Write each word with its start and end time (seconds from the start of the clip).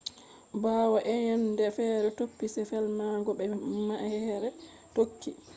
bawo 0.63 0.97
eyende 1.13 1.63
fere 1.77 2.07
topi 2.17 2.45
se 2.53 2.61
felmango 2.69 3.31
be 3.37 3.45
ma’ehre 3.87 4.49
tokki 4.95 5.31